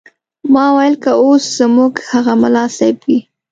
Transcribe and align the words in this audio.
ما 0.53 0.65
ویل 0.75 0.95
که 1.03 1.11
اوس 1.23 1.43
زموږ 1.59 1.93
هغه 2.09 2.33
ملا 2.41 2.65
صیب 2.77 2.97
وي. 3.05 3.19